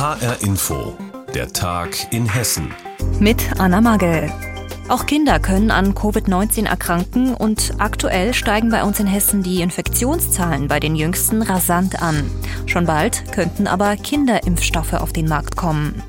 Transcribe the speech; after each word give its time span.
HR 0.00 0.40
Info, 0.40 0.96
der 1.34 1.52
Tag 1.52 2.10
in 2.10 2.26
Hessen. 2.26 2.72
Mit 3.18 3.60
Anna 3.60 3.82
Magel. 3.82 4.32
Auch 4.88 5.04
Kinder 5.04 5.38
können 5.38 5.70
an 5.70 5.92
Covid-19 5.92 6.64
erkranken 6.66 7.34
und 7.34 7.74
aktuell 7.76 8.32
steigen 8.32 8.70
bei 8.70 8.82
uns 8.82 8.98
in 8.98 9.06
Hessen 9.06 9.42
die 9.42 9.60
Infektionszahlen 9.60 10.68
bei 10.68 10.80
den 10.80 10.96
Jüngsten 10.96 11.42
rasant 11.42 12.00
an. 12.00 12.30
Schon 12.64 12.86
bald 12.86 13.30
könnten 13.30 13.66
aber 13.66 13.94
Kinderimpfstoffe 13.98 14.94
auf 14.94 15.12
den 15.12 15.28
Markt 15.28 15.56
kommen. 15.56 16.02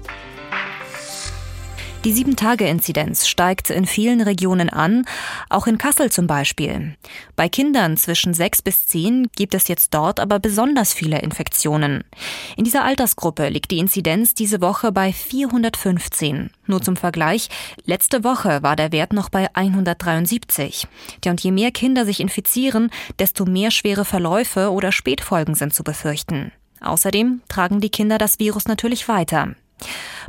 Die 2.04 2.14
Sieben-Tage-Inzidenz 2.14 3.28
steigt 3.28 3.70
in 3.70 3.86
vielen 3.86 4.22
Regionen 4.22 4.70
an, 4.70 5.06
auch 5.50 5.68
in 5.68 5.78
Kassel 5.78 6.12
zum 6.12 6.26
Beispiel. 6.26 6.96
Bei 7.36 7.48
Kindern 7.48 7.96
zwischen 7.96 8.34
sechs 8.34 8.64
bis 8.64 8.88
zehn 8.88 9.28
gibt 9.36 9.54
es 9.54 9.68
jetzt 9.68 9.94
dort 9.94 10.20
aber 10.20 10.40
besonders 10.40 10.94
viele 10.94 11.20
Infektionen. 11.22 12.04
In 12.58 12.64
dieser 12.64 12.86
Altersgruppe 12.86 13.50
liegt 13.50 13.70
die 13.70 13.78
Inzidenz 13.78 14.34
diese 14.34 14.62
Woche 14.62 14.92
bei 14.92 15.14
415. 15.14 16.50
Nur 16.66 16.82
zum 16.82 16.96
Vergleich, 16.96 17.50
letzte 17.86 18.24
Woche 18.24 18.64
war 18.64 18.76
der 18.76 18.92
Wert 18.92 19.14
noch 19.14 19.30
bei 19.30 19.54
173. 19.54 20.88
Ja, 21.24 21.30
und 21.30 21.42
je 21.44 21.52
mehr 21.52 21.70
Kinder 21.70 22.06
sich 22.06 22.20
infizieren, 22.20 22.90
desto 23.20 23.46
mehr 23.46 23.70
schwere 23.70 24.06
Verläufe 24.06 24.72
oder 24.72 24.92
Spätfolgen 24.92 25.54
sind 25.54 25.76
zu 25.76 25.84
befürchten. 25.84 26.52
Außerdem 26.82 27.42
tragen 27.48 27.80
die 27.80 27.92
Kinder 27.92 28.18
das 28.18 28.40
Virus 28.40 28.66
natürlich 28.66 29.08
weiter. 29.08 29.54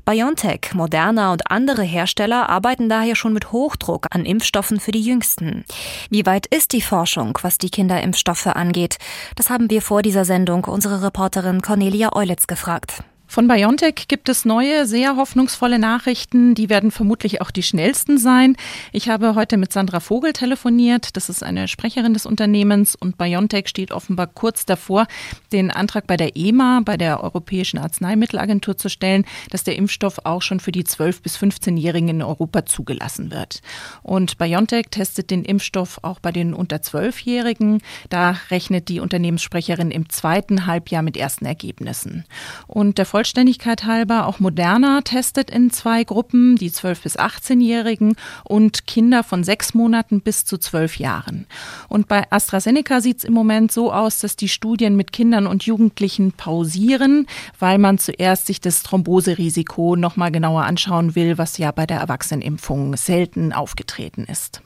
BioNTech, 0.04 0.74
Moderna 0.74 1.32
und 1.32 1.50
andere 1.50 1.82
Hersteller 1.82 2.48
arbeiten 2.48 2.88
daher 2.88 3.14
schon 3.14 3.32
mit 3.32 3.52
Hochdruck 3.52 4.06
an 4.10 4.24
Impfstoffen 4.24 4.80
für 4.80 4.92
die 4.92 5.02
Jüngsten. 5.02 5.64
Wie 6.10 6.26
weit 6.26 6.46
ist 6.46 6.72
die 6.72 6.82
Forschung, 6.82 7.38
was 7.42 7.58
die 7.58 7.70
Kinderimpfstoffe 7.70 8.48
angeht? 8.48 8.98
Das 9.36 9.50
haben 9.50 9.70
wir 9.70 9.82
vor 9.82 10.02
dieser 10.02 10.24
Sendung 10.24 10.64
unsere 10.64 11.02
Reporterin 11.02 11.62
Cornelia 11.62 12.14
Eulitz 12.14 12.46
gefragt. 12.46 13.04
Von 13.32 13.48
BioNTech 13.48 14.08
gibt 14.08 14.28
es 14.28 14.44
neue, 14.44 14.84
sehr 14.84 15.16
hoffnungsvolle 15.16 15.78
Nachrichten. 15.78 16.54
Die 16.54 16.68
werden 16.68 16.90
vermutlich 16.90 17.40
auch 17.40 17.50
die 17.50 17.62
schnellsten 17.62 18.18
sein. 18.18 18.56
Ich 18.92 19.08
habe 19.08 19.34
heute 19.34 19.56
mit 19.56 19.72
Sandra 19.72 20.00
Vogel 20.00 20.34
telefoniert. 20.34 21.16
Das 21.16 21.30
ist 21.30 21.42
eine 21.42 21.66
Sprecherin 21.66 22.12
des 22.12 22.26
Unternehmens 22.26 22.94
und 22.94 23.16
BioNTech 23.16 23.68
steht 23.68 23.90
offenbar 23.90 24.26
kurz 24.26 24.66
davor, 24.66 25.06
den 25.50 25.70
Antrag 25.70 26.06
bei 26.06 26.18
der 26.18 26.36
EMA, 26.36 26.82
bei 26.84 26.98
der 26.98 27.24
Europäischen 27.24 27.78
Arzneimittelagentur 27.78 28.76
zu 28.76 28.90
stellen, 28.90 29.24
dass 29.48 29.64
der 29.64 29.76
Impfstoff 29.76 30.18
auch 30.24 30.42
schon 30.42 30.60
für 30.60 30.72
die 30.72 30.84
12- 30.84 31.22
bis 31.22 31.38
15-Jährigen 31.38 32.10
in 32.10 32.22
Europa 32.22 32.66
zugelassen 32.66 33.30
wird. 33.30 33.62
Und 34.02 34.36
BioNTech 34.36 34.88
testet 34.90 35.30
den 35.30 35.46
Impfstoff 35.46 36.00
auch 36.02 36.20
bei 36.20 36.32
den 36.32 36.52
unter 36.52 36.76
12-Jährigen. 36.76 37.80
Da 38.10 38.36
rechnet 38.50 38.90
die 38.90 39.00
Unternehmenssprecherin 39.00 39.90
im 39.90 40.10
zweiten 40.10 40.66
Halbjahr 40.66 41.00
mit 41.00 41.16
ersten 41.16 41.46
Ergebnissen. 41.46 42.26
Und 42.66 42.98
der 42.98 43.06
Vollständigkeit 43.22 43.84
halber, 43.84 44.26
auch 44.26 44.40
Moderna 44.40 45.00
testet 45.02 45.48
in 45.48 45.70
zwei 45.70 46.02
Gruppen, 46.02 46.56
die 46.56 46.72
12- 46.72 47.04
bis 47.04 47.16
18-Jährigen 47.16 48.16
und 48.42 48.88
Kinder 48.88 49.22
von 49.22 49.44
sechs 49.44 49.74
Monaten 49.74 50.22
bis 50.22 50.44
zu 50.44 50.58
zwölf 50.58 50.98
Jahren. 50.98 51.46
Und 51.88 52.08
bei 52.08 52.24
AstraZeneca 52.32 53.00
sieht 53.00 53.18
es 53.18 53.24
im 53.24 53.32
Moment 53.32 53.70
so 53.70 53.92
aus, 53.92 54.18
dass 54.18 54.34
die 54.34 54.48
Studien 54.48 54.96
mit 54.96 55.12
Kindern 55.12 55.46
und 55.46 55.62
Jugendlichen 55.62 56.32
pausieren, 56.32 57.28
weil 57.60 57.78
man 57.78 57.98
zuerst 57.98 58.46
sich 58.46 58.60
das 58.60 58.82
Thromboserisiko 58.82 59.94
nochmal 59.94 60.32
genauer 60.32 60.64
anschauen 60.64 61.14
will, 61.14 61.38
was 61.38 61.58
ja 61.58 61.70
bei 61.70 61.86
der 61.86 62.00
Erwachsenenimpfung 62.00 62.96
selten 62.96 63.52
aufgetreten 63.52 64.24
ist. 64.24 64.62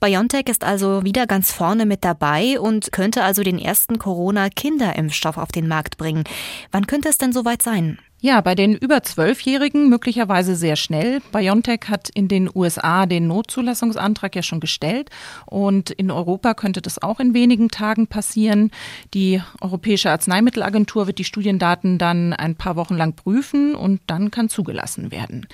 BioNTech 0.00 0.48
ist 0.48 0.64
also 0.64 1.04
wieder 1.04 1.26
ganz 1.26 1.52
vorne 1.52 1.86
mit 1.86 2.04
dabei 2.04 2.58
und 2.60 2.92
könnte 2.92 3.22
also 3.22 3.42
den 3.42 3.58
ersten 3.58 3.98
Corona-Kinderimpfstoff 3.98 5.36
auf 5.38 5.52
den 5.52 5.68
Markt 5.68 5.96
bringen. 5.96 6.24
Wann 6.70 6.86
könnte 6.86 7.08
es 7.08 7.18
denn 7.18 7.32
soweit 7.32 7.62
sein? 7.62 7.98
Ja, 8.24 8.40
bei 8.40 8.54
den 8.54 8.74
über 8.74 9.02
Zwölfjährigen 9.02 9.90
möglicherweise 9.90 10.56
sehr 10.56 10.76
schnell. 10.76 11.20
BioNTech 11.30 11.90
hat 11.90 12.08
in 12.08 12.26
den 12.26 12.48
USA 12.54 13.04
den 13.04 13.26
Notzulassungsantrag 13.26 14.34
ja 14.34 14.42
schon 14.42 14.60
gestellt 14.60 15.10
und 15.44 15.90
in 15.90 16.10
Europa 16.10 16.54
könnte 16.54 16.80
das 16.80 17.02
auch 17.02 17.20
in 17.20 17.34
wenigen 17.34 17.68
Tagen 17.68 18.06
passieren. 18.06 18.70
Die 19.12 19.42
Europäische 19.60 20.10
Arzneimittelagentur 20.10 21.06
wird 21.06 21.18
die 21.18 21.24
Studiendaten 21.24 21.98
dann 21.98 22.32
ein 22.32 22.56
paar 22.56 22.76
Wochen 22.76 22.96
lang 22.96 23.14
prüfen 23.14 23.74
und 23.74 24.00
dann 24.06 24.30
kann 24.30 24.48
zugelassen 24.48 25.10
werden. 25.10 25.46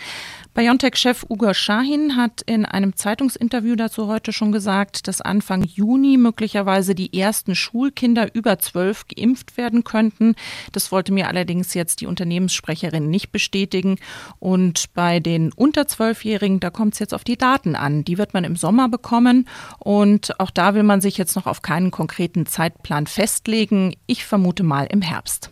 BioNTech-Chef 0.53 1.25
Ugo 1.29 1.55
Shahin 1.55 2.17
hat 2.17 2.43
in 2.45 2.65
einem 2.65 2.97
Zeitungsinterview 2.97 3.77
dazu 3.77 4.09
heute 4.09 4.33
schon 4.33 4.51
gesagt, 4.51 5.07
dass 5.07 5.21
Anfang 5.21 5.63
Juni 5.63 6.17
möglicherweise 6.17 6.97
die 6.97 7.17
ersten 7.17 7.55
Schulkinder 7.55 8.35
über 8.35 8.59
zwölf 8.59 9.07
geimpft 9.07 9.57
werden 9.57 9.85
könnten. 9.85 10.35
Das 10.73 10.91
wollte 10.91 11.13
mir 11.13 11.29
allerdings 11.29 11.75
jetzt 11.75 12.01
die 12.01 12.07
Unternehmenssprecherin 12.07 13.09
nicht 13.09 13.31
bestätigen. 13.31 13.99
Und 14.41 14.93
bei 14.93 15.21
den 15.21 15.53
unter 15.53 15.87
zwölfjährigen, 15.87 16.59
da 16.59 16.71
kommt 16.71 16.95
es 16.95 16.99
jetzt 16.99 17.15
auf 17.15 17.23
die 17.23 17.39
Daten 17.39 17.77
an. 17.77 18.05
Die 18.05 18.19
wird 18.19 18.35
man 18.35 18.43
im 18.43 18.57
Sommer 18.57 18.89
bekommen. 18.89 19.49
Und 19.79 20.41
auch 20.41 20.51
da 20.51 20.75
will 20.75 20.83
man 20.83 21.01
sich 21.01 21.17
jetzt 21.17 21.37
noch 21.37 21.47
auf 21.47 21.63
keinen 21.63 21.93
konkreten 21.93 22.47
Zeitplan 22.47 23.07
festlegen. 23.07 23.95
Ich 24.07 24.25
vermute 24.25 24.65
mal 24.65 24.89
im 24.91 25.01
Herbst. 25.01 25.51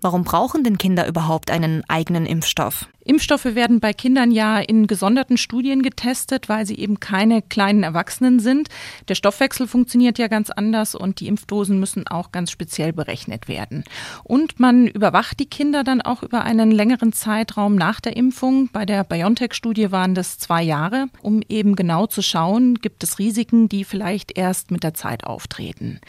Warum 0.00 0.24
brauchen 0.24 0.64
denn 0.64 0.78
Kinder 0.78 1.06
überhaupt 1.06 1.50
einen 1.50 1.82
eigenen 1.88 2.26
Impfstoff? 2.26 2.88
Impfstoffe 3.06 3.44
werden 3.44 3.78
bei 3.78 3.92
Kindern 3.92 4.32
ja 4.32 4.58
in 4.58 4.86
gesonderten 4.86 5.36
Studien 5.36 5.82
getestet, 5.82 6.48
weil 6.48 6.66
sie 6.66 6.76
eben 6.76 6.98
keine 6.98 7.40
kleinen 7.40 7.84
Erwachsenen 7.84 8.40
sind. 8.40 8.68
Der 9.08 9.14
Stoffwechsel 9.14 9.68
funktioniert 9.68 10.18
ja 10.18 10.26
ganz 10.26 10.50
anders 10.50 10.94
und 10.94 11.20
die 11.20 11.28
Impfdosen 11.28 11.78
müssen 11.78 12.08
auch 12.08 12.32
ganz 12.32 12.50
speziell 12.50 12.92
berechnet 12.92 13.46
werden. 13.46 13.84
Und 14.24 14.58
man 14.58 14.88
überwacht 14.88 15.38
die 15.38 15.46
Kinder 15.46 15.84
dann 15.84 16.02
auch 16.02 16.22
über 16.22 16.42
einen 16.42 16.72
längeren 16.72 17.12
Zeitraum 17.12 17.76
nach 17.76 18.00
der 18.00 18.16
Impfung. 18.16 18.68
Bei 18.72 18.84
der 18.84 19.04
BioNTech-Studie 19.04 19.92
waren 19.92 20.14
das 20.14 20.38
zwei 20.38 20.62
Jahre, 20.62 21.06
um 21.22 21.42
eben 21.48 21.76
genau 21.76 22.06
zu 22.06 22.22
schauen, 22.22 22.74
gibt 22.74 23.04
es 23.04 23.20
Risiken, 23.20 23.68
die 23.68 23.84
vielleicht 23.84 24.36
erst 24.36 24.72
mit 24.72 24.82
der 24.82 24.94
Zeit 24.94 25.24
auftreten. 25.24 26.00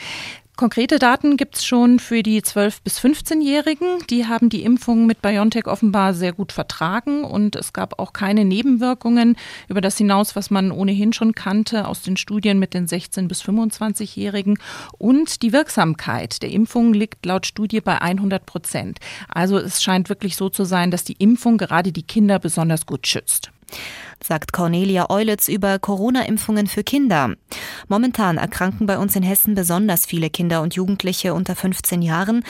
Konkrete 0.57 0.97
Daten 0.97 1.37
gibt 1.37 1.57
es 1.57 1.65
schon 1.65 1.99
für 1.99 2.23
die 2.23 2.41
12- 2.41 2.79
bis 2.83 2.99
15-Jährigen. 2.99 3.99
Die 4.09 4.25
haben 4.25 4.49
die 4.49 4.63
Impfung 4.63 5.05
mit 5.05 5.21
BioNTech 5.21 5.67
offenbar 5.67 6.15
sehr 6.15 6.33
gut 6.33 6.51
vertragen 6.51 7.23
und 7.23 7.55
es 7.55 7.73
gab 7.73 7.99
auch 7.99 8.11
keine 8.11 8.43
Nebenwirkungen 8.43 9.37
über 9.67 9.81
das 9.81 9.99
hinaus, 9.99 10.35
was 10.35 10.49
man 10.49 10.71
ohnehin 10.71 11.13
schon 11.13 11.35
kannte 11.35 11.87
aus 11.87 12.01
den 12.01 12.17
Studien 12.17 12.57
mit 12.57 12.73
den 12.73 12.87
16- 12.87 13.27
bis 13.27 13.43
25-Jährigen. 13.43 14.57
Und 14.97 15.43
die 15.43 15.53
Wirksamkeit 15.53 16.41
der 16.41 16.49
Impfung 16.49 16.91
liegt 16.91 17.23
laut 17.27 17.45
Studie 17.45 17.79
bei 17.79 18.01
100 18.01 18.43
Prozent. 18.47 18.97
Also 19.29 19.59
es 19.59 19.83
scheint 19.83 20.09
wirklich 20.09 20.35
so 20.35 20.49
zu 20.49 20.63
sein, 20.63 20.89
dass 20.89 21.03
die 21.03 21.17
Impfung 21.19 21.59
gerade 21.59 21.91
die 21.91 22.01
Kinder 22.01 22.39
besonders 22.39 22.87
gut 22.87 23.05
schützt 23.05 23.51
sagt 24.23 24.53
Cornelia 24.53 25.09
Eulitz 25.09 25.47
über 25.47 25.79
Corona-Impfungen 25.79 26.67
für 26.67 26.83
Kinder. 26.83 27.35
Momentan 27.87 28.37
erkranken 28.37 28.87
bei 28.87 28.97
uns 28.97 29.15
in 29.15 29.23
Hessen 29.23 29.55
besonders 29.55 30.05
viele 30.05 30.29
Kinder 30.29 30.61
und 30.61 30.75
Jugendliche 30.75 31.33
unter 31.33 31.55
15 31.55 32.01
Jahren. 32.01 32.43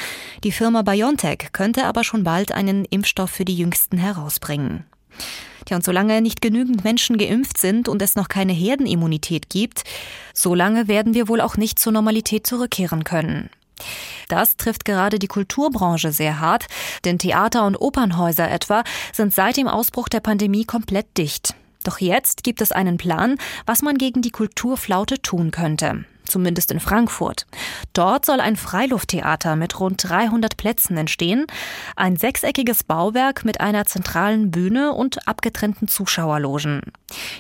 Die 0.44 0.52
Firma 0.52 0.82
BioNTech 0.82 1.50
könnte 1.52 1.86
aber 1.86 2.04
schon 2.04 2.24
bald 2.24 2.52
einen 2.52 2.86
Impfstoff 2.86 3.30
für 3.30 3.46
die 3.46 3.58
Jüngsten 3.58 3.98
herausbringen. 3.98 4.86
Tja, 5.66 5.76
und 5.76 5.84
solange 5.84 6.22
nicht 6.22 6.42
genügend 6.42 6.84
Menschen 6.86 7.18
geimpft 7.18 7.58
sind 7.58 7.90
und 7.90 8.02
es 8.02 8.16
noch 8.16 8.30
keine 8.30 8.54
Herdenimmunität 8.54 9.50
gibt, 9.50 9.84
solange 10.34 10.88
werden 10.88 11.14
wir 11.14 11.28
wohl 11.28 11.42
auch 11.42 11.58
nicht 11.58 11.78
zur 11.78 11.92
Normalität 11.92 12.48
zurückkehren 12.48 13.04
können. 13.04 13.50
Das 14.28 14.58
trifft 14.58 14.86
gerade 14.86 15.20
die 15.20 15.28
Kulturbranche 15.28 16.12
sehr 16.12 16.40
hart, 16.40 16.68
denn 17.06 17.20
Theater 17.20 17.66
und 17.66 17.76
Opernhäuser 17.76 18.50
etwa 18.50 18.84
sind 19.14 19.34
seit 19.34 19.58
dem 19.58 19.68
Ausbruch 19.68 20.10
der 20.10 20.20
Pandemie 20.20 20.66
komplett 20.66 21.18
dicht. 21.18 21.56
Doch 21.84 22.00
jetzt 22.00 22.44
gibt 22.44 22.62
es 22.62 22.72
einen 22.72 22.98
Plan, 22.98 23.38
was 23.66 23.82
man 23.82 23.98
gegen 23.98 24.22
die 24.22 24.32
Kulturflaute 24.32 25.22
tun 25.22 25.52
könnte 25.52 26.06
zumindest 26.28 26.72
in 26.72 26.80
Frankfurt. 26.80 27.46
Dort 27.94 28.26
soll 28.26 28.40
ein 28.40 28.56
Freilufttheater 28.56 29.56
mit 29.56 29.80
rund 29.80 30.08
300 30.08 30.58
Plätzen 30.58 30.98
entstehen, 30.98 31.48
ein 31.96 32.18
sechseckiges 32.18 32.84
Bauwerk 32.84 33.46
mit 33.46 33.62
einer 33.62 33.86
zentralen 33.86 34.52
Bühne 34.52 34.94
und 34.94 35.28
abgetrennten 35.28 35.88
Zuschauerlogen. 35.88 36.82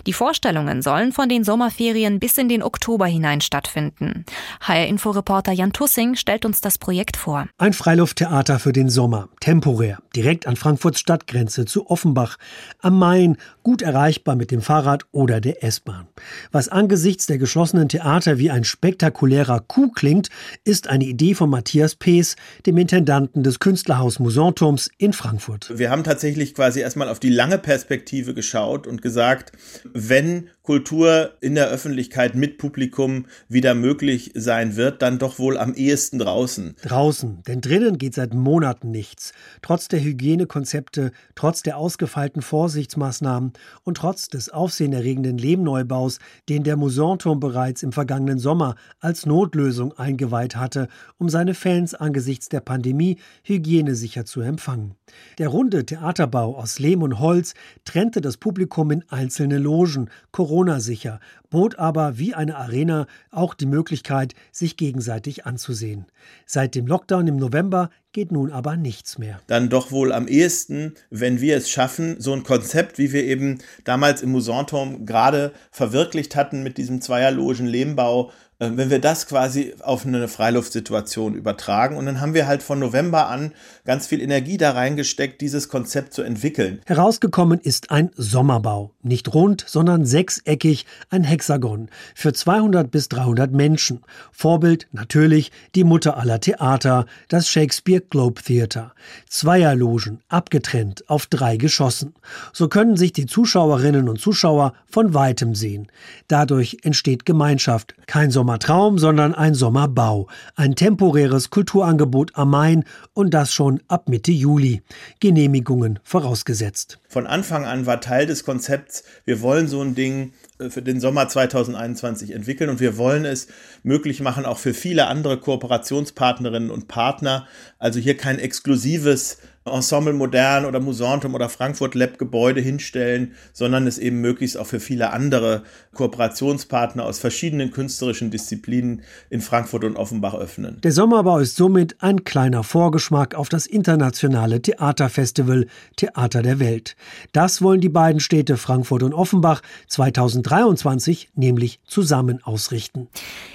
Die 0.06 0.14
Vorstellungen 0.14 0.82
sollen 0.82 1.12
von 1.12 1.30
den 1.30 1.44
Sommerferien 1.44 2.20
bis 2.20 2.38
in 2.38 2.50
den 2.50 2.64
Oktober 2.64 3.06
hinein 3.06 3.42
stattfinden. 3.42 4.26
HR-Inforeporter 4.62 5.52
Jan 5.52 5.74
Tussing 5.74 6.16
stellt 6.16 6.46
uns 6.46 6.62
das 6.62 6.78
Projekt 6.78 7.18
vor. 7.18 7.48
Ein 7.58 7.74
Freilufttheater 7.74 8.60
für 8.60 8.72
den 8.72 8.90
Sommer, 8.90 9.30
temporär, 9.40 10.00
direkt 10.16 10.48
an 10.48 10.56
Frankfurts 10.56 11.00
Stadtgrenze 11.00 11.66
zu 11.66 11.90
Offenbach, 11.90 12.38
am 12.80 12.98
Main, 12.98 13.38
gut 13.64 13.82
erreichbar 13.82 14.36
mit 14.36 14.52
dem 14.52 14.62
Fahrrad 14.62 15.06
oder 15.12 15.42
der 15.42 15.64
S-Bahn. 15.64 16.08
Was 16.52 16.70
angesichts 16.70 17.26
der 17.26 17.38
geschlossenen 17.38 17.90
Theater 17.90 18.38
wie 18.38 18.52
ein 18.52 18.64
spektakulärer 18.78 19.60
Coup 19.68 19.94
klingt, 19.96 20.30
ist 20.64 20.88
eine 20.88 21.06
Idee 21.06 21.34
von 21.34 21.50
Matthias 21.50 21.96
Pees, 21.96 22.36
dem 22.68 22.78
Intendanten 22.78 23.42
des 23.42 23.60
Künstlerhaus 23.60 24.20
Musanturms 24.20 24.92
in 25.00 25.14
Frankfurt. 25.14 25.72
Wir 25.76 25.90
haben 25.90 26.04
tatsächlich 26.04 26.54
quasi 26.54 26.82
erstmal 26.82 27.10
auf 27.10 27.20
die 27.20 27.30
lange 27.30 27.58
Perspektive 27.58 28.36
geschaut 28.36 28.86
und 28.86 29.02
gesagt, 29.02 29.52
wenn 29.94 30.50
Kultur 30.68 31.32
in 31.40 31.56
der 31.56 31.70
Öffentlichkeit 31.70 32.36
mit 32.36 32.58
Publikum 32.58 33.28
wieder 33.48 33.74
möglich 33.74 34.32
sein 34.34 34.76
wird, 34.76 35.02
dann 35.02 35.18
doch 35.18 35.40
wohl 35.40 35.58
am 35.58 35.74
ehesten 35.74 36.20
draußen. 36.20 36.76
Draußen, 36.82 37.42
denn 37.48 37.62
drinnen 37.62 37.98
geht 37.98 38.16
seit 38.16 38.34
Monaten 38.34 38.92
nichts. 38.92 39.32
Trotz 39.62 39.88
der 39.88 40.04
Hygienekonzepte, 40.04 41.14
trotz 41.36 41.64
der 41.64 41.78
ausgefeilten 41.78 42.42
Vorsichtsmaßnahmen 42.42 43.54
und 43.86 43.96
trotz 43.96 44.28
des 44.28 44.50
aufsehenerregenden 44.50 45.38
Lehmneubaus, 45.38 46.20
den 46.50 46.66
der 46.66 46.76
Musanturm 46.76 47.40
bereits 47.40 47.82
im 47.82 47.94
vergangenen 47.94 48.38
Sommer 48.38 48.76
als 49.00 49.26
Notlösung 49.26 49.98
eingeweiht 49.98 50.58
hatte, 50.58 50.90
um 51.18 51.30
seine 51.30 51.54
Fans 51.54 51.96
angesichts 51.96 52.50
der 52.50 52.60
Pandemie 52.60 53.20
hygienesicher 53.44 54.26
zu 54.26 54.42
empfangen. 54.42 54.96
Der 55.38 55.50
runde 55.50 55.86
Theaterbau 55.86 56.58
aus 56.58 56.80
Lehm 56.80 57.02
und 57.02 57.20
Holz 57.20 57.54
trennte 57.86 58.22
das 58.22 58.38
Publikum 58.38 58.92
in 58.92 59.04
einzelne 59.10 59.58
Logen, 59.58 60.10
Corona-sicher, 60.32 61.20
bot 61.50 61.78
aber 61.78 62.18
wie 62.18 62.34
eine 62.34 62.58
Arena 62.58 63.08
auch 63.32 63.54
die 63.54 63.68
Möglichkeit, 63.68 64.34
sich 64.52 64.78
gegenseitig 64.78 65.46
anzusehen. 65.46 66.06
Seit 66.46 66.76
dem 66.76 66.88
Lockdown 66.88 67.28
im 67.28 67.38
November 67.38 67.90
geht 68.14 68.32
nun 68.32 68.52
aber 68.52 68.78
nichts 68.78 69.18
mehr. 69.20 69.40
Dann 69.48 69.70
doch 69.70 69.92
wohl 69.92 70.12
am 70.12 70.28
ehesten, 70.28 70.96
wenn 71.10 71.40
wir 71.40 71.56
es 71.56 71.70
schaffen, 71.70 72.20
so 72.20 72.34
ein 72.34 72.44
Konzept, 72.44 72.98
wie 72.98 73.14
wir 73.14 73.24
eben 73.24 73.60
damals 73.84 74.24
im 74.24 74.32
Musanturm 74.32 75.06
gerade 75.06 75.54
verwirklicht 75.72 76.36
hatten 76.36 76.64
mit 76.64 76.78
diesem 76.78 77.00
Zweierlogen 77.00 77.68
Lehmbau, 77.68 78.32
wenn 78.60 78.90
wir 78.90 79.00
das 79.00 79.28
quasi 79.28 79.76
auf 79.84 80.06
eine 80.06 80.28
Freiluftsituation 80.28 81.36
übertragen. 81.36 81.96
Und 81.96 82.08
dann 82.08 82.22
haben 82.22 82.34
wir 82.34 82.48
halt 82.48 82.64
von 82.64 82.80
November 82.80 83.28
an 83.28 83.54
ganz 83.86 84.08
viel 84.08 84.20
Energie 84.20 84.58
da 84.58 84.72
reingesteckt, 84.72 85.42
dieses 85.42 85.70
Konzept 85.70 86.14
zu 86.14 86.24
entwickeln. 86.24 86.82
Herausgekommen 86.86 87.60
ist 87.60 87.92
ein 87.92 88.10
Sommerbau. 88.16 88.92
Nicht 89.04 89.34
rund, 89.34 89.64
sondern 89.68 90.06
sechseckig, 90.06 90.88
ein 91.10 91.24
Hexagon. 91.24 91.90
Für 92.16 92.34
200 92.34 92.90
bis 92.90 93.10
300 93.10 93.52
Menschen. 93.52 94.02
Vorbild 94.32 94.88
natürlich 94.92 95.52
die 95.76 95.84
Mutter 95.84 96.18
aller 96.18 96.40
Theater, 96.42 97.06
das 97.28 97.48
Shakespeare 97.50 98.02
Globe 98.02 98.42
Theater. 98.42 98.94
Zweierlogen, 99.30 100.22
abgetrennt, 100.30 101.08
auf 101.10 101.28
drei 101.28 101.58
Geschossen. 101.58 102.16
So 102.54 102.70
können 102.70 102.98
sich 102.98 103.14
die 103.14 103.28
Zuschauerinnen 103.28 104.10
und 104.10 104.20
Zuschauer 104.20 104.74
von 104.88 105.14
weitem 105.14 105.54
sehen. 105.54 105.88
Dadurch 106.28 106.80
entsteht 106.82 107.26
Gemeinschaft, 107.26 107.94
kein 108.08 108.32
Sommer 108.32 108.47
Sommertraum, 108.48 108.98
sondern 108.98 109.36
ein 109.36 109.56
Sommerbau. 109.56 110.30
Ein 110.56 110.76
temporäres 110.76 111.50
Kulturangebot 111.50 112.32
am 112.36 112.52
Main 112.52 112.86
und 113.14 113.34
das 113.34 113.54
schon 113.54 113.82
ab 113.90 114.08
Mitte 114.08 114.32
Juli. 114.32 114.84
Genehmigungen 115.20 116.00
vorausgesetzt. 116.06 116.98
Von 117.10 117.28
Anfang 117.28 117.66
an 117.66 117.86
war 117.86 118.00
Teil 118.00 118.26
des 118.26 118.46
Konzepts, 118.46 119.04
wir 119.26 119.42
wollen 119.42 119.68
so 119.68 119.82
ein 119.82 119.96
Ding 119.96 120.32
äh, 120.60 120.70
für 120.70 120.82
den 120.82 121.02
Sommer 121.02 121.28
2021 121.28 122.32
entwickeln 122.32 122.70
und 122.70 122.80
wir 122.80 122.96
wollen 122.96 123.26
es 123.26 123.48
möglich 123.84 124.22
machen, 124.22 124.46
auch 124.46 124.60
für 124.60 124.74
viele 124.74 125.08
andere 125.08 125.38
Kooperationspartnerinnen 125.42 126.72
und 126.72 126.88
Partner. 126.88 127.48
Also 127.80 128.00
hier 128.00 128.16
kein 128.16 128.40
exklusives 128.40 129.40
Ensemble 129.74 130.14
Modern 130.14 130.66
oder 130.66 130.80
Musantum 130.80 131.36
oder 131.36 131.50
Frankfurt 131.50 131.96
Lab 131.96 132.18
Gebäude 132.18 132.62
hinstellen, 132.62 133.34
sondern 133.54 133.88
es 133.88 133.98
eben 133.98 134.22
möglichst 134.22 134.58
auch 134.58 134.66
für 134.66 134.80
viele 134.80 135.12
andere 135.12 135.64
Kooperationspartner 135.94 137.06
aus 137.06 137.20
verschiedenen 137.20 137.72
künstlerischen 137.72 138.32
Disziplinen 138.32 139.02
in 139.30 139.42
Frankfurt 139.42 139.84
und 139.84 139.96
Offenbach 139.96 140.36
öffnen. 140.36 140.80
Der 140.82 140.92
Sommerbau 140.92 141.40
ist 141.40 141.56
somit 141.56 142.02
ein 142.02 142.24
kleiner 142.24 142.64
Vorgeschmack 142.64 143.36
auf 143.36 143.50
das 143.50 143.66
internationale 143.66 144.62
Theaterfestival 144.62 145.68
Theater 145.96 146.42
der 146.42 146.60
Welt. 146.60 146.96
Das 147.32 147.62
wollen 147.62 147.82
die 147.82 147.90
beiden 147.90 148.20
Städte 148.20 148.58
Frankfurt 148.58 149.04
und 149.04 149.14
Offenbach 149.14 149.62
2023 149.88 151.30
nämlich 151.36 151.80
zusammen 151.86 152.44
ausrichten. 152.44 153.08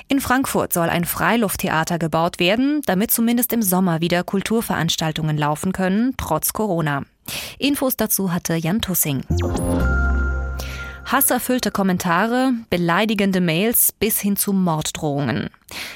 In 0.09 0.21
Frankfurt 0.21 0.73
soll 0.73 0.89
ein 0.89 1.05
Freilufttheater 1.05 1.99
gebaut 1.99 2.39
werden, 2.39 2.83
damit 2.87 3.11
zumindest 3.11 3.53
im 3.53 3.63
Sommer 3.63 4.01
wieder 4.01 4.25
Kulturveranstaltungen 4.25 5.39
laufen 5.39 5.73
können, 5.73 6.02
trotz 6.17 6.53
Corona. 6.53 7.03
Infos 7.59 7.97
dazu 7.97 8.33
hatte 8.33 8.55
Jan 8.55 8.81
Tussing. 8.81 9.23
Hasserfüllte 11.05 11.71
Kommentare, 11.71 12.53
beleidigende 12.71 13.41
Mails 13.41 13.93
bis 13.93 14.21
hin 14.21 14.37
zu 14.37 14.53
Morddrohungen. 14.53 15.51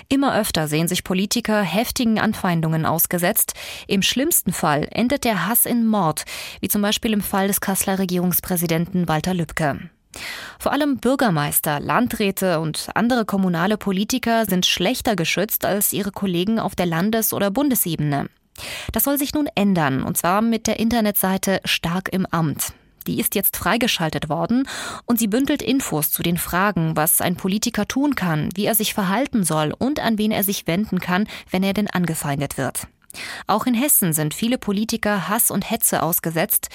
Immer 0.08 0.36
öfter 0.38 0.68
sehen 0.68 0.88
sich 0.88 1.04
Politiker 1.04 1.62
heftigen 1.62 2.18
Anfeindungen 2.18 2.84
ausgesetzt. 2.84 3.54
Im 3.86 4.02
schlimmsten 4.02 4.52
Fall 4.52 4.86
endet 4.90 5.24
der 5.24 5.46
Hass 5.46 5.64
in 5.64 5.86
Mord, 5.86 6.24
wie 6.60 6.68
zum 6.68 6.82
Beispiel 6.82 7.12
im 7.12 7.22
Fall 7.22 7.46
des 7.46 7.60
Kasseler 7.60 7.98
Regierungspräsidenten 7.98 9.08
Walter 9.08 9.32
Lübcke. 9.32 9.88
Vor 10.58 10.72
allem 10.72 10.98
Bürgermeister, 10.98 11.80
Landräte 11.80 12.60
und 12.60 12.88
andere 12.94 13.24
kommunale 13.24 13.76
Politiker 13.76 14.44
sind 14.46 14.66
schlechter 14.66 15.16
geschützt 15.16 15.64
als 15.64 15.92
ihre 15.92 16.12
Kollegen 16.12 16.58
auf 16.58 16.74
der 16.74 16.86
Landes- 16.86 17.32
oder 17.32 17.50
Bundesebene. 17.50 18.28
Das 18.92 19.04
soll 19.04 19.18
sich 19.18 19.34
nun 19.34 19.48
ändern, 19.54 20.02
und 20.02 20.16
zwar 20.16 20.42
mit 20.42 20.66
der 20.66 20.78
Internetseite 20.78 21.60
Stark 21.64 22.08
im 22.12 22.26
Amt. 22.26 22.72
Die 23.06 23.20
ist 23.20 23.34
jetzt 23.34 23.56
freigeschaltet 23.56 24.28
worden 24.28 24.68
und 25.04 25.18
sie 25.18 25.28
bündelt 25.28 25.62
Infos 25.62 26.10
zu 26.10 26.22
den 26.22 26.38
Fragen, 26.38 26.96
was 26.96 27.20
ein 27.20 27.36
Politiker 27.36 27.86
tun 27.86 28.14
kann, 28.14 28.48
wie 28.54 28.66
er 28.66 28.74
sich 28.74 28.94
verhalten 28.94 29.44
soll 29.44 29.72
und 29.78 30.00
an 30.00 30.18
wen 30.18 30.32
er 30.32 30.42
sich 30.42 30.66
wenden 30.66 30.98
kann, 30.98 31.28
wenn 31.50 31.62
er 31.62 31.72
denn 31.72 31.88
angefeindet 31.88 32.58
wird. 32.58 32.88
Auch 33.46 33.66
in 33.66 33.74
Hessen 33.74 34.12
sind 34.12 34.34
viele 34.34 34.58
Politiker 34.58 35.28
Hass 35.28 35.50
und 35.50 35.70
Hetze 35.70 36.02
ausgesetzt. 36.02 36.68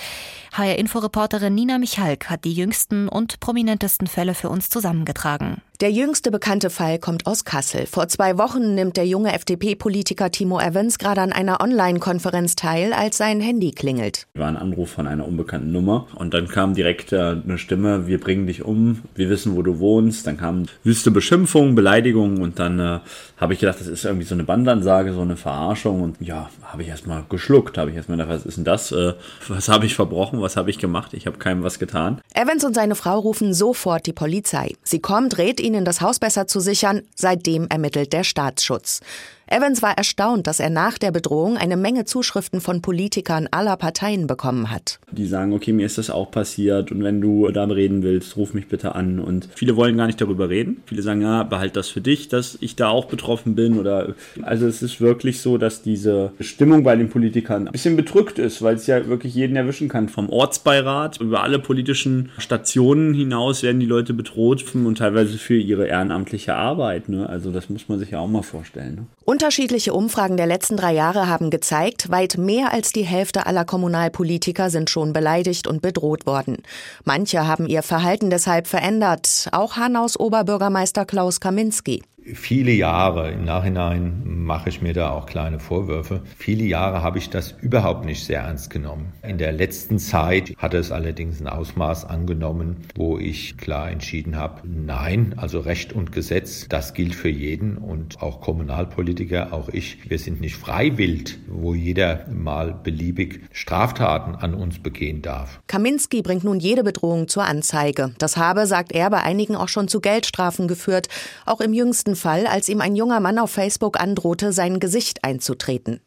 HR-Inforeporterin 0.54 1.54
Nina 1.54 1.77
Michalk 1.77 2.30
hat 2.30 2.45
die 2.45 2.54
jüngsten 2.54 3.07
und 3.07 3.39
prominentesten 3.39 4.07
Fälle 4.07 4.34
für 4.34 4.50
uns 4.50 4.69
zusammengetragen. 4.69 5.62
Der 5.81 5.92
jüngste 5.92 6.30
bekannte 6.30 6.69
Fall 6.69 7.00
kommt 7.00 7.25
aus 7.25 7.44
Kassel. 7.44 7.88
Vor 7.88 8.07
zwei 8.07 8.38
Wochen 8.38 8.75
nimmt 8.75 8.98
der 8.98 9.07
junge 9.07 9.33
FDP-Politiker 9.33 10.30
Timo 10.30 10.60
Evans 10.60 11.00
gerade 11.00 11.22
an 11.22 11.31
einer 11.31 11.60
Online-Konferenz 11.60 12.56
teil, 12.56 12.94
als 12.94 13.18
sein 13.18 13.42
Handy 13.42 13.72
klingelt. 13.72 14.28
War 14.36 14.48
ein 14.48 14.57
Anruf 14.57 14.92
von 14.92 15.07
einer 15.07 15.28
unbekannten 15.28 15.72
Nummer 15.72 16.06
und 16.13 16.36
dann 16.36 16.48
kam 16.50 16.75
direkt 16.75 17.13
äh, 17.13 17.36
eine 17.44 17.57
Stimme, 17.57 18.06
wir 18.06 18.19
bringen 18.19 18.45
dich 18.45 18.63
um, 18.63 19.01
wir 19.16 19.31
wissen, 19.31 19.56
wo 19.56 19.63
du 19.63 19.80
wohnst. 19.80 20.28
Dann 20.28 20.38
kamen 20.38 20.68
wüste 20.83 21.10
Beschimpfungen, 21.10 21.74
Beleidigungen 21.74 22.44
und 22.44 22.60
dann 22.60 22.77
äh, 22.77 23.00
habe 23.38 23.56
ich 23.56 23.60
gedacht, 23.60 23.80
das 23.80 23.88
ist 23.88 24.06
irgendwie 24.06 24.27
so 24.27 24.36
eine 24.36 24.44
Bandansage, 24.44 25.13
so 25.13 25.22
eine 25.22 25.36
Verarschung 25.36 26.04
und 26.04 26.18
ja, 26.19 26.51
habe 26.62 26.84
ich 26.84 26.89
erstmal 26.89 27.24
geschluckt, 27.27 27.80
habe 27.80 27.89
ich 27.89 27.95
erstmal 27.95 28.19
gedacht, 28.19 28.36
was 28.36 28.45
ist 28.45 28.57
denn 28.57 28.66
das? 28.66 28.92
Äh, 28.92 29.13
was 29.48 29.68
habe 29.68 29.88
ich 29.88 29.95
verbrochen? 29.95 30.42
Was 30.42 30.57
habe 30.57 30.69
ich 30.69 30.77
gemacht? 30.77 31.16
Ich 31.16 31.25
habe 31.25 31.39
keinem 31.39 31.63
was 31.63 31.80
getan. 31.80 32.22
Evans 32.36 32.63
und 32.63 32.75
seine 32.75 32.94
Frau 32.94 33.18
rufen 33.18 33.56
sofort 33.56 34.06
die 34.06 34.13
Polizei. 34.13 34.75
Sie 34.84 35.00
kommt, 35.00 35.39
rät 35.39 35.60
ihnen, 35.74 35.86
das 35.86 36.02
Haus 36.02 36.20
besser 36.20 36.48
zu 36.48 36.60
sichern. 36.60 37.02
Seitdem 37.16 37.68
ermittelt 37.68 38.14
der 38.14 38.24
Staatsschutz. 38.24 39.02
Evans 39.51 39.81
war 39.81 39.98
erstaunt, 39.98 40.48
dass 40.48 40.62
er 40.62 40.69
nach 40.69 40.98
der 40.98 41.12
Bedrohung 41.12 41.57
eine 41.57 41.75
Menge 41.75 42.06
Zuschriften 42.06 42.62
von 42.62 42.81
Politikern 42.81 43.50
aller 43.51 43.75
Parteien 43.75 44.25
bekommen 44.25 44.71
hat. 44.71 45.01
Die 45.12 45.25
sagen, 45.25 45.51
okay, 45.51 45.74
mir 45.74 45.86
ist 45.86 45.98
das 45.98 46.10
auch 46.10 46.31
passiert 46.31 46.89
und 46.89 47.03
wenn 47.03 47.20
du 47.20 47.50
da 47.50 47.65
reden 47.65 48.01
willst, 48.01 48.38
ruf 48.38 48.53
mich 48.53 48.70
bitte 48.70 48.96
an. 48.96 49.20
Und 49.20 49.50
viele 49.53 49.75
wollen 49.75 49.98
gar 49.98 50.08
nicht 50.08 50.22
darüber 50.22 50.50
reden. 50.50 50.81
Viele 50.86 51.01
sagen, 51.01 51.22
ja, 51.22 51.43
behalt 51.43 51.75
das 51.75 51.89
für 51.89 52.00
dich, 52.00 52.29
dass 52.29 52.58
ich 52.62 52.77
da 52.77 52.88
auch 52.88 53.05
betroffen 53.05 53.55
bin. 53.55 53.77
Oder 53.77 54.15
also 54.41 54.67
es 54.67 54.81
ist 54.81 55.01
wirklich 55.01 55.41
so, 55.41 55.58
dass 55.58 55.81
diese 55.81 56.31
Stimmung 56.39 56.86
bei 56.86 56.96
den 56.96 57.10
Politikern 57.10 57.67
ein 57.67 57.74
bisschen 57.74 57.98
bedrückt 57.98 58.39
ist, 58.39 58.62
weil 58.62 58.75
es 58.75 58.88
ja 58.88 59.05
wirklich 59.08 59.36
jeden 59.36 59.58
erwischen 59.58 59.89
kann. 59.89 60.08
Vom 60.08 60.29
Ortsbeirat 60.29 61.20
über 61.20 61.43
alle 61.43 61.60
politischen 61.60 62.29
Stationen 62.38 63.13
hinaus 63.13 63.63
werden 63.63 63.81
die 63.81 63.86
Leute 63.86 64.13
bedroht 64.13 64.63
und 64.74 64.98
teilweise 64.98 65.38
für 65.38 65.58
ihre 65.58 65.88
ehrenamtliche 65.88 66.55
Arbeit. 66.55 67.10
Ne? 67.10 67.27
Also 67.27 67.51
das 67.51 67.70
muss 67.70 67.89
man 67.89 68.00
sich 68.00 68.12
ja 68.12 68.20
auch 68.20 68.29
mal 68.29 68.43
vorstellen. 68.43 68.96
Ne? 68.96 69.05
Unterschiedliche 69.41 69.95
Umfragen 69.95 70.38
der 70.38 70.45
letzten 70.45 70.77
drei 70.77 70.93
Jahre 70.93 71.27
haben 71.27 71.50
gezeigt, 71.50 72.12
weit 72.12 72.38
mehr 72.38 72.71
als 72.71 72.91
die 72.91 73.01
Hälfte 73.01 73.48
aller 73.48 73.65
Kommunalpolitiker 73.65 74.69
sind 74.69 74.91
schon 74.91 75.13
beleidigt 75.13 75.65
und 75.65 75.81
bedroht 75.81 76.27
worden. 76.27 76.57
Manche 77.05 77.48
haben 77.48 77.65
ihr 77.65 77.81
Verhalten 77.81 78.29
deshalb 78.29 78.67
verändert, 78.67 79.50
auch 79.51 79.77
Hanaus 79.77 80.15
Oberbürgermeister 80.19 81.05
Klaus 81.05 81.39
Kaminski 81.39 82.03
viele 82.34 82.72
Jahre, 82.72 83.32
im 83.32 83.46
Nachhinein 83.46 84.22
mache 84.25 84.70
ich 84.70 84.82
mir 84.82 84.94
da 84.94 85.12
auch 85.12 85.25
kleine 85.25 85.60
Vorwürfe, 85.60 86.22
viele 86.38 86.63
Jahre 86.63 87.01
habe 87.01 87.18
ich 87.18 87.30
das 87.30 87.51
überhaupt 87.62 88.06
nicht 88.06 88.25
sehr 88.25 88.42
ernst 88.42 88.70
genommen. 88.70 89.13
In 89.24 89.38
der 89.38 89.51
letzten 89.51 90.00
Zeit 90.00 90.54
hatte 90.58 90.78
es 90.78 90.92
allerdings 90.92 91.42
ein 91.42 91.48
Ausmaß 91.48 92.06
angenommen, 92.06 92.78
wo 92.96 93.18
ich 93.18 93.58
klar 93.58 93.92
entschieden 93.92 94.36
habe, 94.36 94.62
nein, 94.68 95.36
also 95.38 95.60
Recht 95.60 95.94
und 95.94 96.12
Gesetz, 96.12 96.68
das 96.70 96.94
gilt 96.94 97.16
für 97.16 97.30
jeden 97.30 97.78
und 97.78 98.22
auch 98.22 98.42
Kommunalpolitiker, 98.42 99.54
auch 99.54 99.70
ich, 99.70 100.10
wir 100.10 100.20
sind 100.20 100.42
nicht 100.42 100.56
freiwillig, 100.56 101.38
wo 101.48 101.74
jeder 101.74 102.25
mal 102.30 102.74
beliebig 102.74 103.42
Straftaten 103.51 104.36
an 104.36 104.54
uns 104.54 104.80
begehen 104.80 105.22
darf. 105.22 105.60
Kaminski 105.68 106.22
bringt 106.22 106.44
nun 106.44 106.60
jede 106.60 106.84
Bedrohung 106.84 107.28
zur 107.28 107.44
Anzeige. 107.44 108.13
Das 108.18 108.38
habe, 108.38 108.68
sagt 108.68 108.92
er, 108.92 109.10
bei 109.10 109.22
einigen 109.22 109.56
auch 109.56 109.70
schon 109.70 109.88
zu 109.88 110.00
Geldstrafen 110.00 110.68
geführt, 110.68 111.08
auch 111.46 111.62
im 111.62 111.74
jüngsten 111.74 112.11
Fall, 112.15 112.48
als 112.48 112.70
ihm 112.70 112.82
ein 112.82 112.96
junger 112.96 113.20
Mann 113.20 113.39
auf 113.39 113.51
Facebook 113.51 114.00
androhte, 114.00 114.53
sein 114.53 114.80
Gesicht 114.80 115.24
einzutreten. 115.24 116.01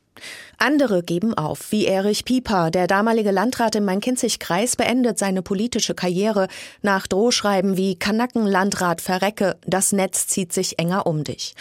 Andere 0.58 1.02
geben 1.02 1.34
auf, 1.34 1.72
wie 1.72 1.86
Erich 1.86 2.24
Pieper, 2.24 2.70
der 2.70 2.86
damalige 2.86 3.32
Landrat 3.32 3.74
im 3.74 3.84
Main-Kinzig-Kreis, 3.84 4.76
beendet 4.76 5.18
seine 5.18 5.42
politische 5.42 5.94
Karriere 5.94 6.48
nach 6.82 7.06
Drohschreiben 7.06 7.76
wie 7.76 7.98
Kanacken 7.98 8.46
Landrat 8.46 9.00
verrecke, 9.00 9.56
das 9.66 9.92
Netz 9.92 10.28
zieht 10.28 10.52
sich 10.52 10.78
enger 10.78 11.06
um 11.06 11.24
dich. 11.24 11.54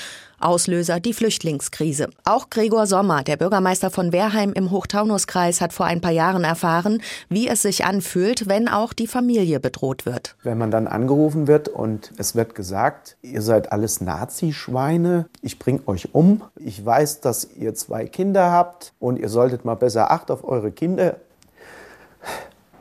Auslöser 0.43 0.99
die 0.99 1.13
Flüchtlingskrise. 1.13 2.09
Auch 2.25 2.49
Gregor 2.49 2.85
Sommer, 2.87 3.23
der 3.23 3.37
Bürgermeister 3.37 3.89
von 3.89 4.11
Wehrheim 4.11 4.53
im 4.53 4.71
Hochtaunuskreis, 4.71 5.61
hat 5.61 5.73
vor 5.73 5.85
ein 5.85 6.01
paar 6.01 6.11
Jahren 6.11 6.43
erfahren, 6.43 7.01
wie 7.29 7.47
es 7.47 7.61
sich 7.61 7.85
anfühlt, 7.85 8.47
wenn 8.47 8.67
auch 8.67 8.93
die 8.93 9.07
Familie 9.07 9.59
bedroht 9.59 10.05
wird. 10.05 10.35
Wenn 10.43 10.57
man 10.57 10.71
dann 10.71 10.87
angerufen 10.87 11.47
wird 11.47 11.69
und 11.69 12.11
es 12.17 12.35
wird 12.35 12.55
gesagt, 12.55 13.17
ihr 13.21 13.41
seid 13.41 13.71
alles 13.71 14.01
Nazischweine, 14.01 15.27
ich 15.41 15.59
bring 15.59 15.81
euch 15.85 16.13
um, 16.13 16.41
ich 16.55 16.85
weiß, 16.85 17.21
dass 17.21 17.47
ihr 17.55 17.73
zwei 17.75 18.05
Kinder 18.05 18.51
habt 18.51 18.93
und 18.99 19.17
ihr 19.17 19.29
solltet 19.29 19.65
mal 19.65 19.75
besser 19.75 20.11
Acht 20.11 20.29
auf 20.31 20.43
eure 20.43 20.71
Kinder 20.71 21.17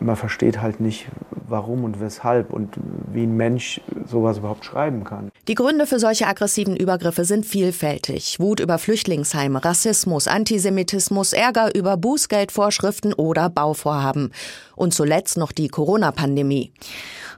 man 0.05 0.17
versteht 0.17 0.61
halt 0.61 0.81
nicht, 0.81 1.07
warum 1.49 1.85
und 1.85 2.01
weshalb 2.01 2.53
und 2.53 2.77
wie 3.13 3.25
ein 3.25 3.37
Mensch 3.37 3.81
sowas 4.07 4.39
überhaupt 4.39 4.65
schreiben 4.65 5.05
kann. 5.05 5.31
Die 5.49 5.55
Gründe 5.55 5.87
für 5.87 5.99
solche 5.99 6.27
aggressiven 6.27 6.77
Übergriffe 6.77 7.25
sind 7.25 7.47
vielfältig. 7.47 8.41
Wut 8.41 8.61
über 8.61 8.79
Flüchtlingsheime, 8.79 9.65
Rassismus, 9.65 10.29
Antisemitismus, 10.29 11.33
Ärger 11.33 11.75
über 11.75 11.97
Bußgeldvorschriften 11.97 13.13
oder 13.13 13.51
Bauvorhaben. 13.51 14.33
Und 14.77 14.95
zuletzt 14.95 15.37
noch 15.37 15.53
die 15.53 15.69
Corona-Pandemie. 15.69 16.73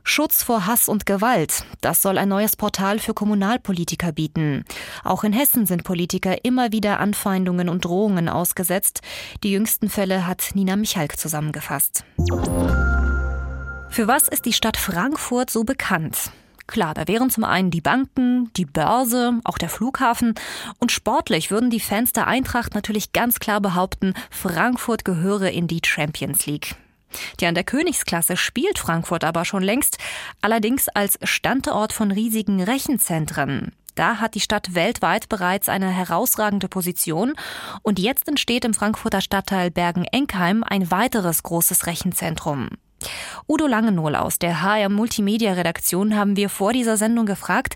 Schutz 0.07 0.43
vor 0.43 0.67
Hass 0.67 0.89
und 0.89 1.07
Gewalt. 1.07 1.65
Das 1.81 2.03
soll 2.03 2.19
ein 2.19 2.29
neues 2.29 2.57
Portal 2.57 2.99
für 2.99 3.15
Kommunalpolitiker 3.15 4.13
bieten. 4.13 4.65
Auch 5.03 5.25
in 5.25 5.33
Hessen 5.33 5.65
sind 5.65 5.83
Politiker 5.83 6.45
immer 6.45 6.73
wieder 6.73 7.01
Anfeindungen 7.01 7.71
und 7.71 7.87
Drohungen 7.87 8.29
ausgesetzt. 8.29 9.01
Die 9.43 9.53
jüngsten 9.53 9.89
Fälle 9.89 10.27
hat 10.27 10.51
Nina 10.55 10.77
Michalk 10.77 11.19
zusammengefasst. 11.19 12.05
Für 13.91 14.09
was 14.09 14.27
ist 14.29 14.45
die 14.45 14.53
Stadt 14.53 14.77
Frankfurt 14.77 15.51
so 15.51 15.63
bekannt? 15.63 16.31
Klar, 16.67 16.95
da 16.95 17.07
wären 17.07 17.31
zum 17.31 17.45
einen 17.45 17.71
die 17.71 17.81
Banken, 17.81 18.51
die 18.57 18.65
Börse, 18.65 19.41
auch 19.45 19.59
der 19.59 19.69
Flughafen 19.69 20.35
und 20.81 20.91
sportlich 20.91 21.51
würden 21.51 21.71
die 21.71 21.81
Fans 21.81 22.13
der 22.13 22.27
Eintracht 22.27 22.75
natürlich 22.75 23.13
ganz 23.13 23.39
klar 23.39 23.61
behaupten, 23.61 24.15
Frankfurt 24.31 25.05
gehöre 25.05 25.51
in 25.51 25.69
die 25.69 25.83
Champions 25.85 26.47
League. 26.47 26.75
Ja, 27.41 27.49
in 27.49 27.55
der 27.55 27.65
Königsklasse 27.65 28.37
spielt 28.37 28.79
Frankfurt 28.79 29.25
aber 29.25 29.45
schon 29.45 29.63
längst, 29.63 29.99
allerdings 30.41 30.89
als 30.89 31.19
Standort 31.23 31.93
von 31.93 32.11
riesigen 32.11 32.63
Rechenzentren. 32.63 33.73
Da 33.95 34.19
hat 34.19 34.35
die 34.35 34.41
Stadt 34.41 34.75
weltweit 34.75 35.29
bereits 35.29 35.69
eine 35.69 35.89
herausragende 35.89 36.69
Position 36.69 37.35
und 37.83 37.99
jetzt 37.99 38.29
entsteht 38.29 38.65
im 38.65 38.75
Frankfurter 38.75 39.21
Stadtteil 39.21 39.71
Bergen-Enkheim 39.71 40.65
ein 40.65 40.91
weiteres 40.91 41.43
großes 41.43 41.87
Rechenzentrum. 41.87 42.71
Udo 43.47 43.67
Langenohl 43.67 44.17
aus 44.17 44.39
der 44.39 44.63
HR 44.63 44.89
Multimedia 44.89 45.53
Redaktion 45.53 46.17
haben 46.17 46.35
wir 46.35 46.49
vor 46.49 46.73
dieser 46.73 46.97
Sendung 46.97 47.27
gefragt, 47.27 47.75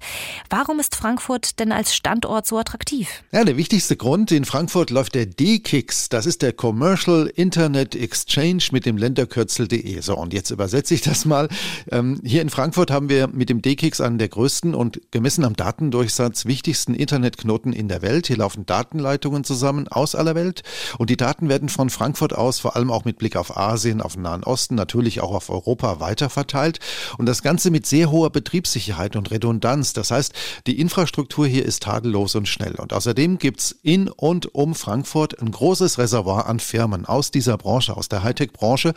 warum 0.49 0.81
ist 0.81 0.97
Frankfurt 0.97 1.59
denn 1.59 1.73
als 1.73 1.95
Standort 1.95 2.47
so 2.47 2.57
attraktiv? 2.57 3.23
Ja, 3.33 3.45
der 3.45 3.59
wichtigste 3.59 3.95
Grund, 3.95 4.33
in 4.33 4.47
Frankfurt 4.47 4.89
läuft 4.89 5.15
der 5.15 5.27
D-Kix, 5.27 6.09
das 6.09 6.25
ist 6.25 6.41
der 6.41 6.55
Commercial 6.55 7.31
Internet 7.35 7.95
Exchange 7.95 8.65
mit 8.73 8.87
dem 8.87 8.97
Länderkürzel 8.97 9.69
.de. 9.69 10.01
So, 10.01 10.17
und 10.17 10.33
jetzt 10.33 10.51
übersetze 10.51 10.95
ich 10.95 11.03
das 11.03 11.27
mal. 11.27 11.49
Ähm, 11.93 12.19
hier 12.25 12.41
in 12.41 12.49
Frankfurt 12.49 12.91
haben 12.91 13.11
wir 13.11 13.29
mit 13.29 13.51
dem 13.51 13.61
D-Kix 13.61 14.01
einen 14.01 14.17
der 14.17 14.29
größten 14.29 14.75
und 14.75 15.03
gemessen 15.11 15.45
am 15.45 15.55
Datendurchsatz 15.55 16.47
wichtigsten 16.47 16.95
Internetknoten 16.95 17.75
in 17.75 17.89
der 17.89 18.01
Welt. 18.01 18.29
Hier 18.29 18.39
laufen 18.39 18.65
Datenleitungen 18.65 19.45
zusammen 19.45 19.87
aus 19.87 20.15
aller 20.15 20.35
Welt 20.35 20.63
und 20.97 21.11
die 21.11 21.19
Daten 21.19 21.51
werden 21.51 21.69
von 21.69 21.91
Frankfurt 21.91 22.35
aus, 22.35 22.59
vor 22.59 22.75
allem 22.75 22.91
auch 22.91 23.05
mit 23.05 23.19
Blick 23.19 23.37
auf 23.37 23.55
Asien, 23.55 24.01
auf 24.01 24.15
den 24.15 24.23
Nahen 24.23 24.45
Osten, 24.45 24.75
natürlich 24.75 25.21
auch 25.21 25.33
auf 25.35 25.51
Europa 25.51 25.58
weiterverteilt 26.01 26.81
und 27.19 27.27
das 27.27 27.43
Ganze 27.43 27.71
mit 27.71 27.87
sehr 27.87 28.11
hoher 28.11 28.31
Betriebssicherheit 28.31 29.17
und 29.17 29.31
Redundanz. 29.31 29.93
Das 29.93 30.11
heißt, 30.11 30.33
die 30.67 30.81
Infrastruktur 30.81 31.47
hier 31.47 31.65
ist 31.65 31.83
tadellos 31.83 32.35
und 32.35 32.49
schnell. 32.49 32.75
Und 32.75 32.93
außerdem 32.93 33.39
gibt's 33.39 33.75
in 33.83 34.09
und 34.09 34.55
um 34.55 34.75
Frankfurt 34.75 35.41
ein 35.41 35.51
großes 35.51 35.99
Reservoir 35.99 36.47
an 36.47 36.61
Firmen 36.61 37.07
aus 37.07 37.31
dieser 37.31 37.57
Branche, 37.57 37.97
aus 37.97 38.09
der 38.09 38.23
Hightech-Branche, 38.23 38.95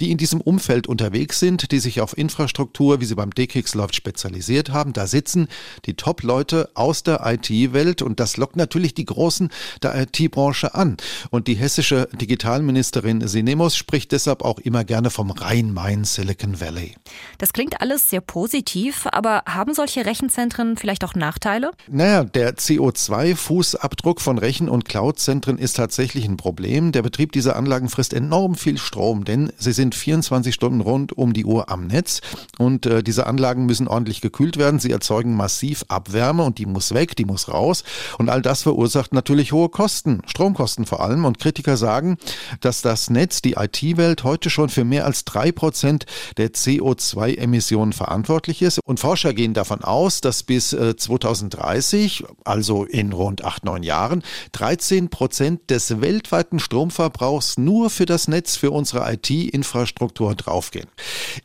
die 0.00 0.10
in 0.10 0.18
diesem 0.18 0.40
Umfeld 0.40 0.86
unterwegs 0.86 1.38
sind, 1.38 1.70
die 1.72 1.78
sich 1.78 2.00
auf 2.00 2.16
Infrastruktur, 2.16 3.00
wie 3.00 3.04
sie 3.04 3.14
beim 3.14 3.32
DKIX 3.32 3.74
läuft, 3.74 3.94
spezialisiert 3.94 4.70
haben. 4.70 4.92
Da 4.92 5.06
sitzen 5.06 5.48
die 5.84 5.94
Top-Leute 5.94 6.70
aus 6.74 7.02
der 7.02 7.20
IT-Welt 7.24 8.02
und 8.02 8.18
das 8.18 8.36
lockt 8.36 8.56
natürlich 8.56 8.94
die 8.94 9.04
Großen 9.04 9.50
der 9.82 9.94
IT-Branche 10.02 10.74
an. 10.74 10.96
Und 11.30 11.46
die 11.48 11.54
hessische 11.54 12.08
Digitalministerin 12.12 13.26
Sinemos 13.26 13.76
spricht 13.76 14.12
deshalb 14.12 14.42
auch 14.42 14.58
immer 14.58 14.84
gerne 14.84 15.10
vom 15.10 15.30
Rhein-Main-Silicon 15.30 16.60
Valley. 16.60 16.96
Das 17.38 17.52
klingt 17.52 17.80
alles 17.80 18.08
sehr 18.08 18.20
positiv, 18.20 19.06
aber 19.12 19.42
haben 19.46 19.74
solche 19.74 20.06
Rechenzentren 20.06 20.76
vielleicht 20.76 21.04
auch 21.04 21.14
Nachteile? 21.14 21.72
Naja, 21.88 22.24
der 22.24 22.56
CO2-Fußabdruck 22.56 24.20
von 24.20 24.38
Rechen- 24.38 24.68
und 24.68 24.86
Cloud-Zentren 24.86 25.58
ist 25.58 25.76
tatsächlich 25.76 26.24
ein 26.24 26.36
Problem. 26.36 26.92
Der 26.92 27.02
Betrieb 27.02 27.32
dieser 27.32 27.56
Anlagen 27.56 27.88
frisst 27.88 28.14
enorm 28.14 28.54
viel 28.54 28.78
Strom, 28.78 29.24
denn 29.24 29.52
sie 29.56 29.72
sind 29.72 29.89
sind 29.90 29.94
24 29.94 30.54
Stunden 30.54 30.80
rund 30.80 31.16
um 31.16 31.32
die 31.32 31.44
Uhr 31.44 31.68
am 31.68 31.86
Netz. 31.86 32.20
Und 32.58 32.86
äh, 32.86 33.02
diese 33.02 33.26
Anlagen 33.26 33.66
müssen 33.66 33.88
ordentlich 33.88 34.20
gekühlt 34.20 34.56
werden. 34.56 34.78
Sie 34.78 34.90
erzeugen 34.90 35.36
massiv 35.36 35.84
Abwärme 35.88 36.44
und 36.44 36.58
die 36.58 36.66
muss 36.66 36.94
weg, 36.94 37.16
die 37.16 37.24
muss 37.24 37.48
raus. 37.48 37.82
Und 38.18 38.28
all 38.28 38.42
das 38.42 38.62
verursacht 38.62 39.12
natürlich 39.12 39.52
hohe 39.52 39.68
Kosten, 39.68 40.22
Stromkosten 40.26 40.86
vor 40.86 41.00
allem. 41.00 41.24
Und 41.24 41.38
Kritiker 41.38 41.76
sagen, 41.76 42.18
dass 42.60 42.82
das 42.82 43.10
Netz, 43.10 43.42
die 43.42 43.54
IT-Welt 43.54 44.22
heute 44.24 44.50
schon 44.50 44.68
für 44.68 44.84
mehr 44.84 45.06
als 45.06 45.24
drei 45.24 45.50
Prozent 45.50 46.06
der 46.36 46.50
CO2-Emissionen 46.50 47.92
verantwortlich 47.92 48.62
ist. 48.62 48.78
Und 48.84 49.00
Forscher 49.00 49.34
gehen 49.34 49.54
davon 49.54 49.82
aus, 49.82 50.20
dass 50.20 50.42
bis 50.42 50.72
äh, 50.72 50.96
2030, 50.96 52.24
also 52.44 52.84
in 52.84 53.12
rund 53.12 53.44
acht, 53.44 53.64
neun 53.64 53.82
Jahren, 53.82 54.22
13 54.52 55.08
Prozent 55.10 55.70
des 55.70 56.00
weltweiten 56.00 56.60
Stromverbrauchs 56.60 57.58
nur 57.58 57.90
für 57.90 58.06
das 58.06 58.28
Netz, 58.28 58.56
für 58.56 58.70
unsere 58.70 59.12
IT-Infrastruktur 59.12 59.79
Infrastruktur 59.80 60.34
draufgehen. 60.34 60.88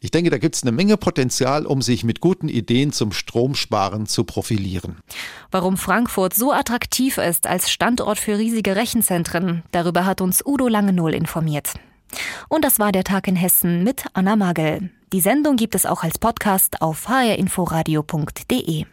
Ich 0.01 0.11
denke, 0.11 0.29
da 0.29 0.37
gibt 0.37 0.55
es 0.55 0.63
eine 0.63 0.71
Menge 0.71 0.97
Potenzial, 0.97 1.65
um 1.65 1.81
sich 1.81 2.03
mit 2.03 2.19
guten 2.19 2.49
Ideen 2.49 2.91
zum 2.91 3.11
Stromsparen 3.11 4.05
zu 4.07 4.25
profilieren. 4.25 4.97
Warum 5.51 5.77
Frankfurt 5.77 6.33
so 6.33 6.51
attraktiv 6.51 7.17
ist 7.17 7.47
als 7.47 7.71
Standort 7.71 8.19
für 8.19 8.37
riesige 8.37 8.75
Rechenzentren, 8.75 9.63
darüber 9.71 10.05
hat 10.05 10.21
uns 10.21 10.45
Udo 10.45 10.67
Langenohl 10.67 11.13
informiert. 11.13 11.73
Und 12.49 12.65
das 12.65 12.79
war 12.79 12.91
der 12.91 13.03
Tag 13.03 13.27
in 13.27 13.35
Hessen 13.35 13.83
mit 13.83 14.05
Anna 14.13 14.35
Magel. 14.35 14.89
Die 15.13 15.21
Sendung 15.21 15.55
gibt 15.55 15.75
es 15.75 15.85
auch 15.85 16.03
als 16.03 16.17
Podcast 16.17 16.81
auf 16.81 17.07
hrinforadio.de. 17.07 18.85